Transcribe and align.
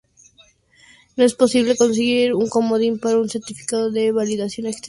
No 1.15 1.23
es 1.23 1.35
posible 1.35 1.77
conseguir 1.77 2.33
un 2.33 2.49
comodín 2.49 2.97
para 2.97 3.19
un 3.19 3.29
certificado 3.29 3.91
de 3.91 4.11
validación 4.11 4.65
extendida. 4.65 4.79